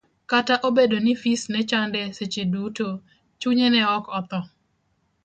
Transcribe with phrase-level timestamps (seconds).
[0.31, 2.87] Kata obedo ni fis ne chande seche duto,
[3.39, 4.39] chunye ne ok otho.